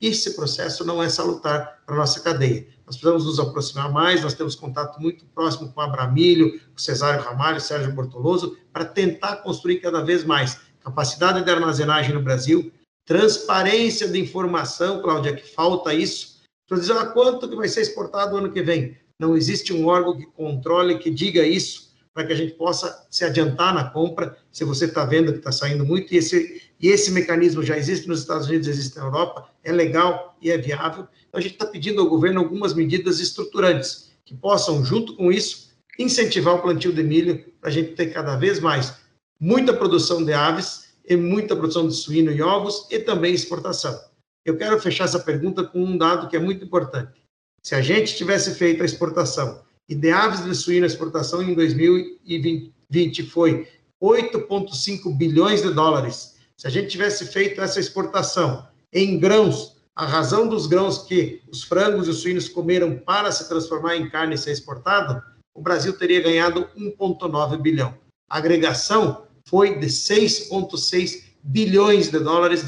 Esse 0.00 0.34
processo 0.34 0.84
não 0.84 1.02
é 1.02 1.08
salutar 1.08 1.82
para 1.86 1.94
a 1.94 1.98
nossa 1.98 2.20
cadeia. 2.20 2.66
Nós 2.84 2.96
precisamos 2.96 3.24
nos 3.24 3.40
aproximar 3.40 3.90
mais, 3.90 4.22
nós 4.22 4.34
temos 4.34 4.54
contato 4.54 5.00
muito 5.00 5.24
próximo 5.26 5.72
com 5.72 5.80
Abramilho, 5.80 6.60
com 6.60 6.78
Cesário 6.78 7.24
Ramalho, 7.24 7.60
Sérgio 7.60 7.92
Bortoloso, 7.92 8.58
para 8.72 8.84
tentar 8.84 9.36
construir 9.36 9.80
cada 9.80 10.02
vez 10.02 10.24
mais 10.24 10.60
capacidade 10.80 11.42
de 11.42 11.50
armazenagem 11.50 12.14
no 12.14 12.22
Brasil, 12.22 12.70
transparência 13.06 14.06
de 14.06 14.20
informação, 14.20 15.00
Cláudia, 15.00 15.34
que 15.34 15.48
falta 15.48 15.94
isso. 15.94 16.42
Para 16.68 16.78
dizer, 16.78 16.92
ah, 16.92 17.06
quanto 17.06 17.48
que 17.48 17.56
vai 17.56 17.68
ser 17.68 17.80
exportado 17.80 18.36
ano 18.36 18.52
que 18.52 18.62
vem? 18.62 18.96
Não 19.18 19.34
existe 19.34 19.72
um 19.72 19.86
órgão 19.86 20.16
que 20.16 20.26
controle, 20.26 20.98
que 20.98 21.10
diga 21.10 21.46
isso 21.46 21.84
para 22.14 22.26
que 22.26 22.32
a 22.32 22.36
gente 22.36 22.54
possa 22.54 23.06
se 23.10 23.24
adiantar 23.24 23.74
na 23.74 23.90
compra, 23.90 24.38
se 24.52 24.64
você 24.64 24.84
está 24.84 25.04
vendo 25.04 25.32
que 25.32 25.38
está 25.38 25.50
saindo 25.50 25.84
muito, 25.84 26.14
e 26.14 26.18
esse, 26.18 26.62
e 26.80 26.88
esse 26.88 27.10
mecanismo 27.10 27.62
já 27.62 27.76
existe 27.76 28.08
nos 28.08 28.20
Estados 28.20 28.46
Unidos, 28.46 28.68
existe 28.68 28.96
na 28.96 29.04
Europa, 29.04 29.48
é 29.62 29.72
legal 29.72 30.36
e 30.40 30.50
é 30.50 30.58
viável. 30.58 31.06
Então, 31.28 31.38
a 31.38 31.40
gente 31.40 31.52
está 31.52 31.66
pedindo 31.66 32.00
ao 32.00 32.08
governo 32.08 32.40
algumas 32.40 32.74
medidas 32.74 33.20
estruturantes 33.20 34.10
que 34.24 34.34
possam, 34.34 34.84
junto 34.84 35.16
com 35.16 35.30
isso, 35.30 35.70
incentivar 35.98 36.54
o 36.54 36.62
plantio 36.62 36.92
de 36.92 37.02
milho 37.02 37.44
para 37.60 37.70
a 37.70 37.72
gente 37.72 37.92
ter 37.92 38.12
cada 38.12 38.36
vez 38.36 38.60
mais 38.60 38.94
muita 39.38 39.72
produção 39.74 40.24
de 40.24 40.32
aves 40.32 40.94
e 41.06 41.16
muita 41.16 41.54
produção 41.54 41.86
de 41.86 41.94
suíno 41.94 42.32
e 42.32 42.40
ovos 42.40 42.86
e 42.90 42.98
também 42.98 43.34
exportação. 43.34 43.98
Eu 44.44 44.56
quero 44.56 44.80
fechar 44.80 45.04
essa 45.04 45.18
pergunta 45.18 45.64
com 45.64 45.82
um 45.82 45.96
dado 45.96 46.28
que 46.28 46.36
é 46.36 46.40
muito 46.40 46.64
importante. 46.64 47.22
Se 47.62 47.74
a 47.74 47.80
gente 47.80 48.16
tivesse 48.16 48.54
feito 48.54 48.82
a 48.82 48.86
exportação 48.86 49.62
e 49.88 49.94
de 49.94 50.10
aves 50.10 50.44
de 50.44 50.54
suíno, 50.54 50.84
a 50.84 50.86
exportação 50.86 51.42
em 51.42 51.54
2020 51.54 53.22
foi 53.24 53.66
8,5 54.02 55.16
bilhões 55.16 55.62
de 55.62 55.72
dólares. 55.72 56.33
Se 56.56 56.66
a 56.66 56.70
gente 56.70 56.88
tivesse 56.88 57.26
feito 57.26 57.60
essa 57.60 57.80
exportação 57.80 58.66
em 58.92 59.18
grãos, 59.18 59.76
a 59.94 60.06
razão 60.06 60.48
dos 60.48 60.66
grãos 60.66 60.98
que 60.98 61.42
os 61.50 61.62
frangos 61.62 62.06
e 62.06 62.10
os 62.10 62.18
suínos 62.18 62.48
comeram 62.48 62.98
para 62.98 63.30
se 63.32 63.48
transformar 63.48 63.96
em 63.96 64.08
carne 64.08 64.34
e 64.34 64.38
ser 64.38 64.52
exportado, 64.52 65.22
o 65.52 65.60
Brasil 65.60 65.96
teria 65.96 66.20
ganhado 66.20 66.68
1,9 66.76 67.60
bilhão. 67.60 67.94
A 68.28 68.38
agregação 68.38 69.26
foi 69.44 69.78
de 69.78 69.86
6,6 69.86 71.24
bilhões 71.42 72.10
de 72.10 72.18
dólares 72.18 72.64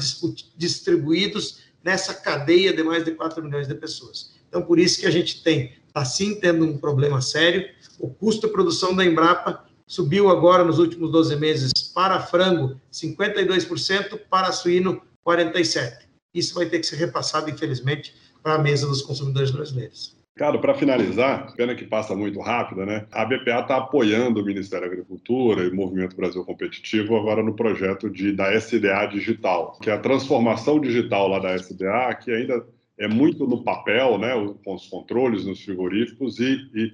distribuídos 0.55 1.63
nessa 1.83 2.13
cadeia 2.13 2.73
de 2.73 2.83
mais 2.83 3.03
de 3.03 3.11
4 3.11 3.43
milhões 3.43 3.67
de 3.67 3.75
pessoas. 3.75 4.35
Então, 4.47 4.61
por 4.61 4.79
isso 4.79 4.99
que 4.99 5.07
a 5.07 5.11
gente 5.11 5.43
tem 5.43 5.73
está 5.87 6.05
sim 6.05 6.39
tendo 6.39 6.63
um 6.65 6.77
problema 6.77 7.21
sério. 7.21 7.67
O 7.99 8.09
custo 8.09 8.47
de 8.47 8.53
produção 8.53 8.95
da 8.95 9.03
Embrapa 9.03 9.65
subiu 9.87 10.29
agora 10.29 10.63
nos 10.63 10.77
últimos 10.77 11.11
12 11.11 11.35
meses 11.37 11.71
para 11.95 12.19
frango 12.19 12.79
52%, 12.91 14.19
para 14.29 14.51
suíno 14.51 15.01
47%. 15.25 16.05
Isso 16.33 16.53
vai 16.53 16.67
ter 16.67 16.79
que 16.79 16.85
ser 16.85 16.97
repassado, 16.97 17.49
infelizmente, 17.49 18.13
para 18.43 18.55
a 18.55 18.59
mesa 18.59 18.85
dos 18.85 19.01
consumidores 19.01 19.49
brasileiros. 19.49 20.15
Ricardo, 20.37 20.59
para 20.59 20.75
finalizar, 20.75 21.51
pena 21.55 21.73
que 21.73 21.83
passa 21.83 22.15
muito 22.15 22.39
rápido, 22.39 22.85
né? 22.85 23.07
A 23.11 23.25
BPA 23.25 23.61
está 23.61 23.77
apoiando 23.77 24.39
o 24.39 24.45
Ministério 24.45 24.85
da 24.85 24.93
Agricultura 24.93 25.63
e 25.63 25.69
o 25.69 25.75
Movimento 25.75 26.15
Brasil 26.15 26.45
Competitivo 26.45 27.15
agora 27.17 27.41
no 27.41 27.55
projeto 27.55 28.07
de, 28.07 28.33
da 28.33 28.53
SDA 28.53 29.07
Digital, 29.07 29.79
que 29.81 29.89
é 29.89 29.93
a 29.93 29.99
transformação 29.99 30.79
digital 30.79 31.27
lá 31.27 31.39
da 31.39 31.55
SDA, 31.55 32.13
que 32.23 32.29
ainda 32.29 32.63
é 32.99 33.07
muito 33.07 33.47
no 33.47 33.63
papel, 33.63 34.19
né, 34.19 34.31
com 34.63 34.75
os 34.75 34.87
controles 34.87 35.43
nos 35.43 35.63
frigoríficos 35.63 36.39
e, 36.39 36.69
e 36.75 36.91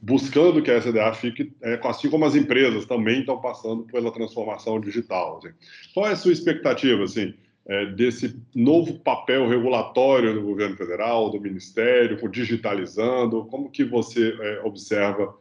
buscando 0.00 0.62
que 0.62 0.70
a 0.70 0.78
SDA 0.78 1.12
fique, 1.14 1.52
é, 1.62 1.80
assim 1.84 2.08
como 2.08 2.24
as 2.24 2.34
empresas 2.34 2.86
também 2.86 3.20
estão 3.20 3.40
passando 3.40 3.82
pela 3.84 4.12
transformação 4.12 4.80
digital. 4.80 5.38
Assim. 5.38 5.54
Qual 5.92 6.06
é 6.06 6.12
a 6.12 6.16
sua 6.16 6.32
expectativa, 6.32 7.02
assim, 7.02 7.34
é, 7.66 7.86
desse 7.86 8.40
novo 8.54 8.98
papel 9.00 9.48
regulatório 9.48 10.34
do 10.34 10.42
governo 10.42 10.76
federal, 10.76 11.30
do 11.30 11.40
ministério, 11.40 12.28
digitalizando? 12.28 13.46
Como 13.46 13.70
que 13.70 13.84
você 13.84 14.36
é, 14.40 14.60
observa 14.64 15.34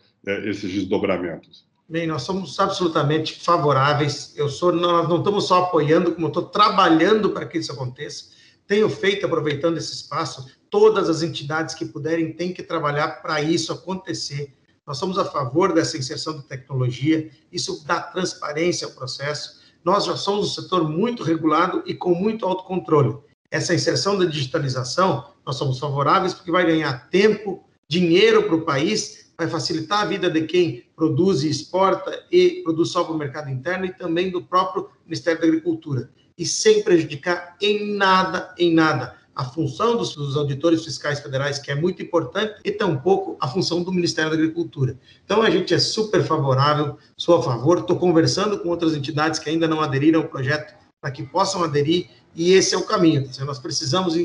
esses 0.46 0.72
desdobramentos? 0.72 1.66
Bem, 1.88 2.08
nós 2.08 2.22
somos 2.22 2.58
absolutamente 2.60 3.44
favoráveis. 3.44 4.34
Eu 4.38 4.48
sou, 4.48 4.72
nós 4.72 5.08
não 5.10 5.18
estamos 5.18 5.48
só 5.48 5.64
apoiando, 5.66 6.16
como 6.16 6.28
estou 6.28 6.44
trabalhando 6.44 7.32
para 7.32 7.46
que 7.46 7.58
isso 7.58 7.74
aconteça 7.74 8.34
tenho 8.68 8.90
feito, 8.90 9.26
aproveitando 9.26 9.78
esse 9.78 9.94
espaço, 9.94 10.48
todas 10.74 11.08
as 11.08 11.22
entidades 11.22 11.76
que 11.76 11.86
puderem 11.86 12.34
têm 12.34 12.52
que 12.52 12.64
trabalhar 12.64 13.22
para 13.22 13.40
isso 13.44 13.72
acontecer. 13.72 14.52
Nós 14.88 14.98
somos 14.98 15.20
a 15.20 15.24
favor 15.24 15.72
dessa 15.72 16.00
inserção 16.00 16.36
de 16.36 16.46
tecnologia, 16.46 17.30
isso 17.52 17.86
dá 17.86 18.02
transparência 18.02 18.88
ao 18.88 18.94
processo. 18.94 19.62
Nós 19.86 20.06
já 20.06 20.18
somos 20.18 20.48
um 20.48 20.62
setor 20.64 20.90
muito 20.90 21.22
regulado 21.22 21.84
e 21.86 21.94
com 21.94 22.16
muito 22.16 22.44
autocontrole. 22.44 23.20
Essa 23.52 23.76
inserção 23.76 24.18
da 24.18 24.26
digitalização, 24.26 25.30
nós 25.46 25.58
somos 25.58 25.78
favoráveis 25.78 26.34
porque 26.34 26.52
vai 26.52 26.66
ganhar 26.66 27.08
tempo, 27.12 27.64
dinheiro 27.88 28.42
para 28.42 28.56
o 28.56 28.66
país, 28.66 29.32
vai 29.38 29.48
facilitar 29.48 30.00
a 30.00 30.06
vida 30.06 30.28
de 30.28 30.42
quem 30.42 30.84
produz 30.96 31.44
e 31.44 31.50
exporta 31.52 32.20
e 32.32 32.64
produz 32.64 32.90
só 32.90 33.04
para 33.04 33.14
o 33.14 33.18
mercado 33.18 33.48
interno 33.52 33.86
e 33.86 33.94
também 33.94 34.32
do 34.32 34.42
próprio 34.42 34.90
Ministério 35.06 35.40
da 35.40 35.46
Agricultura 35.46 36.10
e 36.36 36.46
sem 36.46 36.84
prejudicar 36.84 37.56
em 37.62 37.96
nada, 37.96 38.54
em 38.58 38.74
nada, 38.74 39.16
a 39.36 39.46
função 39.46 39.98
dos, 39.98 40.16
dos, 40.16 40.38
auditores 40.38 40.84
fiscais 40.84 41.20
federais, 41.20 41.60
que 41.60 41.72
é 41.72 41.76
muito 41.76 42.02
importante, 42.02 42.60
e 42.64 42.72
tampouco 42.72 43.36
a 43.40 43.48
função 43.48 43.84
do 43.84 43.92
Ministério 43.92 44.30
da 44.30 44.38
Agricultura. 44.38 44.98
Então, 45.26 45.42
a 45.42 45.50
gente 45.50 45.74
é 45.74 45.80
super 45.80 46.24
favorável, 46.24 46.98
sou 47.18 47.38
a 47.38 47.44
favor, 47.44 47.80
estou 47.80 47.98
conversando 47.98 48.60
com 48.60 48.70
outras 48.70 48.96
entidades 48.96 49.40
que 49.40 49.50
ainda 49.50 49.68
não 49.68 49.82
aderiram 49.82 50.22
ao 50.22 50.28
projeto 50.28 50.76
para 51.02 51.12
que 51.12 51.24
possam 51.24 51.64
aderir, 51.64 52.10
e 52.36 52.54
esse 52.54 52.76
é 52.76 52.78
o 52.78 52.86
caminho. 52.86 53.28
Tá? 53.28 53.44
Nós 53.44 53.60
precisamos 53.60 54.16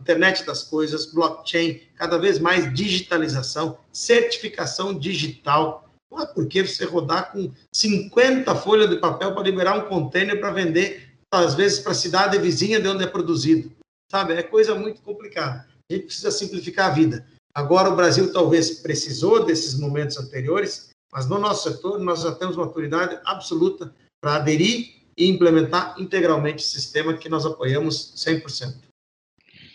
internet 0.00 0.44
das 0.46 0.62
coisas, 0.62 1.12
blockchain, 1.12 1.80
cada 1.96 2.18
vez 2.18 2.38
mais 2.38 2.72
digitalização, 2.72 3.78
certificação 3.92 4.96
digital. 4.96 5.90
Não 6.10 6.20
é 6.20 6.26
porque 6.26 6.62
você 6.62 6.84
rodar 6.84 7.32
com 7.32 7.50
50 7.72 8.54
folhas 8.56 8.88
de 8.88 8.96
papel 8.96 9.34
para 9.34 9.42
liberar 9.42 9.76
um 9.76 9.88
container 9.88 10.38
para 10.38 10.52
vender, 10.52 11.08
às 11.30 11.54
vezes, 11.54 11.80
para 11.80 11.92
a 11.92 11.96
cidade 11.96 12.38
vizinha 12.38 12.80
de 12.80 12.88
onde 12.88 13.04
é 13.04 13.06
produzido. 13.06 13.72
Sabe? 14.10 14.34
É 14.34 14.42
coisa 14.42 14.74
muito 14.74 15.02
complicada. 15.02 15.66
A 15.90 15.94
gente 15.94 16.06
precisa 16.06 16.30
simplificar 16.30 16.90
a 16.90 16.94
vida. 16.94 17.26
Agora, 17.54 17.90
o 17.90 17.96
Brasil 17.96 18.32
talvez 18.32 18.80
precisou 18.80 19.44
desses 19.44 19.78
momentos 19.78 20.16
anteriores, 20.18 20.90
mas 21.12 21.28
no 21.28 21.38
nosso 21.38 21.70
setor, 21.70 21.98
nós 21.98 22.22
já 22.22 22.32
temos 22.34 22.56
maturidade 22.56 23.18
absoluta 23.24 23.94
para 24.20 24.36
aderir 24.36 24.98
e 25.16 25.28
implementar 25.28 25.94
integralmente 25.98 26.64
o 26.64 26.66
sistema 26.66 27.14
que 27.14 27.28
nós 27.28 27.44
apoiamos 27.44 28.14
100%. 28.16 28.76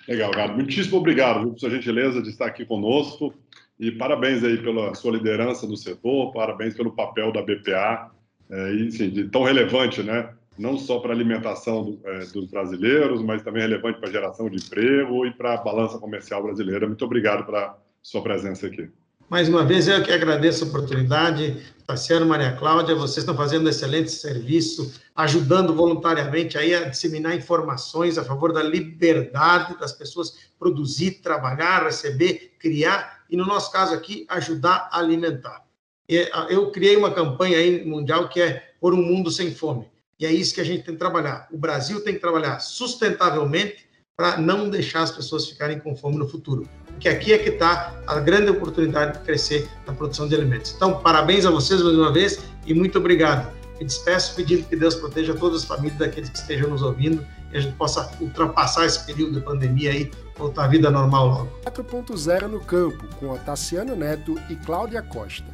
Legal, 0.07 0.31
Gado. 0.31 0.53
Muitíssimo 0.53 0.97
obrigado 0.97 1.41
viu, 1.41 1.51
por 1.51 1.59
sua 1.59 1.69
gentileza 1.69 2.21
de 2.21 2.29
estar 2.29 2.45
aqui 2.45 2.65
conosco 2.65 3.33
e 3.79 3.91
parabéns 3.91 4.43
aí 4.43 4.57
pela 4.61 4.93
sua 4.95 5.13
liderança 5.13 5.65
no 5.65 5.77
setor, 5.77 6.31
parabéns 6.31 6.73
pelo 6.73 6.91
papel 6.91 7.31
da 7.31 7.41
BPA, 7.41 8.11
é, 8.49 8.73
enfim, 8.75 9.09
de 9.09 9.29
tão 9.29 9.43
relevante, 9.43 10.03
né? 10.03 10.33
Não 10.57 10.77
só 10.77 10.99
para 10.99 11.11
a 11.11 11.15
alimentação 11.15 11.83
do, 11.83 11.99
é, 12.03 12.25
dos 12.25 12.45
brasileiros, 12.45 13.21
mas 13.23 13.41
também 13.41 13.63
relevante 13.63 13.99
para 13.99 14.09
a 14.09 14.11
geração 14.11 14.49
de 14.49 14.57
emprego 14.57 15.25
e 15.25 15.31
para 15.31 15.55
a 15.55 15.57
balança 15.57 15.97
comercial 15.97 16.43
brasileira. 16.43 16.87
Muito 16.87 17.03
obrigado 17.03 17.45
pela 17.45 17.77
sua 18.01 18.21
presença 18.21 18.67
aqui. 18.67 18.89
Mais 19.29 19.49
uma 19.49 19.65
vez, 19.65 19.87
eu 19.87 20.03
que 20.03 20.11
agradeço 20.11 20.63
a 20.63 20.67
oportunidade. 20.67 21.57
Tassiano, 21.87 22.25
Maria 22.25 22.51
Cláudia, 22.53 22.93
vocês 22.93 23.19
estão 23.19 23.35
fazendo 23.35 23.65
um 23.65 23.69
excelente 23.69 24.11
serviço, 24.11 24.93
ajudando 25.15 25.73
voluntariamente 25.73 26.57
aí 26.57 26.75
a 26.75 26.87
disseminar 26.87 27.35
informações 27.35 28.17
a 28.17 28.23
favor 28.23 28.53
da 28.53 28.61
liberdade 28.61 29.77
das 29.79 29.91
pessoas 29.91 30.51
produzir, 30.59 31.21
trabalhar, 31.21 31.83
receber, 31.83 32.53
criar 32.59 33.23
e, 33.29 33.35
no 33.35 33.45
nosso 33.45 33.71
caso 33.71 33.93
aqui, 33.95 34.25
ajudar 34.29 34.89
a 34.91 34.99
alimentar. 34.99 35.65
Eu 36.07 36.69
criei 36.69 36.95
uma 36.95 37.11
campanha 37.11 37.57
aí 37.57 37.83
mundial 37.85 38.29
que 38.29 38.39
é 38.39 38.73
por 38.79 38.93
um 38.93 39.01
mundo 39.01 39.31
sem 39.31 39.51
fome. 39.53 39.87
E 40.23 40.25
é 40.25 40.31
isso 40.31 40.55
que 40.55 40.61
a 40.61 40.63
gente 40.63 40.83
tem 40.83 40.93
que 40.93 40.99
trabalhar. 40.99 41.49
O 41.51 41.57
Brasil 41.57 42.01
tem 42.01 42.13
que 42.13 42.19
trabalhar 42.21 42.59
sustentavelmente 42.59 43.85
para 44.15 44.37
não 44.37 44.69
deixar 44.69 45.01
as 45.01 45.11
pessoas 45.11 45.45
ficarem 45.47 45.79
com 45.79 45.95
fome 45.95 46.17
no 46.17 46.27
futuro 46.27 46.67
que 47.03 47.09
aqui 47.09 47.33
é 47.33 47.37
que 47.37 47.49
está 47.49 47.93
a 48.07 48.19
grande 48.19 48.49
oportunidade 48.49 49.17
de 49.17 49.25
crescer 49.25 49.69
na 49.85 49.93
produção 49.93 50.25
de 50.25 50.35
alimentos. 50.35 50.73
Então, 50.73 50.99
parabéns 50.99 51.45
a 51.45 51.51
vocês 51.51 51.81
mais 51.81 51.97
uma 51.97 52.13
vez 52.13 52.39
e 52.65 52.73
muito 52.73 52.97
obrigado. 52.97 53.51
Me 53.77 53.85
despeço 53.85 54.35
pedindo 54.35 54.63
que 54.63 54.75
Deus 54.77 54.95
proteja 54.95 55.33
todas 55.33 55.63
as 55.63 55.67
famílias 55.67 55.99
daqueles 55.99 56.29
que 56.29 56.37
estejam 56.37 56.69
nos 56.69 56.81
ouvindo 56.81 57.25
e 57.51 57.57
a 57.57 57.59
gente 57.59 57.75
possa 57.75 58.09
ultrapassar 58.21 58.85
esse 58.85 59.05
período 59.05 59.33
de 59.33 59.41
pandemia 59.41 59.91
aí, 59.91 60.09
voltar 60.37 60.63
à 60.63 60.67
vida 60.67 60.89
normal 60.89 61.27
logo. 61.27 61.59
4.0 61.65 62.47
no 62.47 62.61
campo, 62.61 63.05
com 63.17 63.31
Otaciano 63.31 63.95
Neto 63.95 64.39
e 64.49 64.55
Cláudia 64.55 65.01
Costa. 65.01 65.45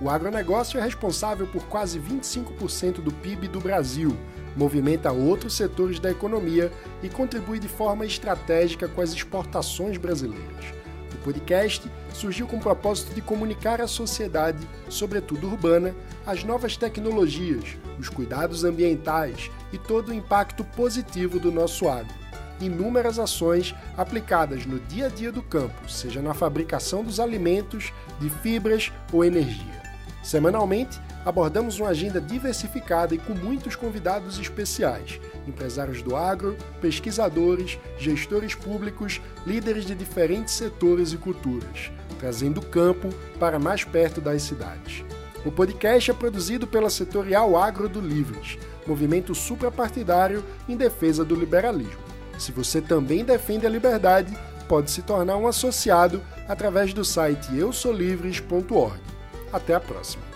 O 0.00 0.08
agronegócio 0.08 0.78
é 0.78 0.82
responsável 0.82 1.46
por 1.46 1.64
quase 1.64 2.00
25% 2.00 3.02
do 3.02 3.12
PIB 3.12 3.48
do 3.48 3.60
Brasil, 3.60 4.16
movimenta 4.56 5.12
outros 5.12 5.54
setores 5.54 6.00
da 6.00 6.10
economia 6.10 6.72
e 7.02 7.08
contribui 7.08 7.58
de 7.58 7.68
forma 7.68 8.06
estratégica 8.06 8.88
com 8.88 9.00
as 9.00 9.12
exportações 9.12 9.96
brasileiras 9.98 10.80
podcast 11.20 11.88
surgiu 12.12 12.46
com 12.46 12.56
o 12.56 12.60
propósito 12.60 13.14
de 13.14 13.20
comunicar 13.20 13.80
à 13.80 13.86
sociedade, 13.86 14.66
sobretudo 14.88 15.46
urbana, 15.46 15.94
as 16.26 16.42
novas 16.44 16.76
tecnologias, 16.76 17.76
os 17.98 18.08
cuidados 18.08 18.64
ambientais 18.64 19.50
e 19.72 19.78
todo 19.78 20.08
o 20.08 20.14
impacto 20.14 20.64
positivo 20.64 21.38
do 21.38 21.52
nosso 21.52 21.88
agro. 21.88 22.20
Inúmeras 22.60 23.18
ações 23.18 23.74
aplicadas 23.96 24.66
no 24.66 24.78
dia 24.80 25.06
a 25.06 25.08
dia 25.08 25.32
do 25.32 25.42
campo, 25.42 25.88
seja 25.88 26.20
na 26.20 26.34
fabricação 26.34 27.02
dos 27.02 27.18
alimentos, 27.18 27.92
de 28.18 28.28
fibras 28.28 28.92
ou 29.12 29.24
energia. 29.24 29.79
Semanalmente, 30.22 31.00
abordamos 31.24 31.78
uma 31.78 31.90
agenda 31.90 32.20
diversificada 32.20 33.14
e 33.14 33.18
com 33.18 33.34
muitos 33.34 33.74
convidados 33.74 34.38
especiais, 34.38 35.20
empresários 35.46 36.02
do 36.02 36.14
agro, 36.14 36.56
pesquisadores, 36.80 37.78
gestores 37.98 38.54
públicos, 38.54 39.20
líderes 39.46 39.84
de 39.84 39.94
diferentes 39.94 40.54
setores 40.54 41.12
e 41.12 41.16
culturas, 41.16 41.90
trazendo 42.18 42.60
o 42.60 42.66
campo 42.66 43.08
para 43.38 43.58
mais 43.58 43.84
perto 43.84 44.20
das 44.20 44.42
cidades. 44.42 45.04
O 45.44 45.50
podcast 45.50 46.10
é 46.10 46.14
produzido 46.14 46.66
pela 46.66 46.90
Setorial 46.90 47.56
Agro 47.56 47.88
do 47.88 48.00
Livres, 48.00 48.58
movimento 48.86 49.34
suprapartidário 49.34 50.44
em 50.68 50.76
defesa 50.76 51.24
do 51.24 51.34
liberalismo. 51.34 52.10
Se 52.38 52.52
você 52.52 52.80
também 52.80 53.24
defende 53.24 53.66
a 53.66 53.70
liberdade, 53.70 54.36
pode 54.68 54.90
se 54.90 55.02
tornar 55.02 55.36
um 55.36 55.48
associado 55.48 56.22
através 56.46 56.92
do 56.92 57.04
site 57.04 57.56
eusolivres.org. 57.56 59.09
Até 59.52 59.74
a 59.74 59.80
próxima! 59.80 60.29